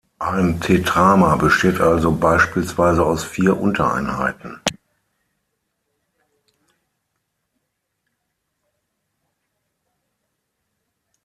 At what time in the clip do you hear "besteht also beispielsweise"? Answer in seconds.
1.37-3.05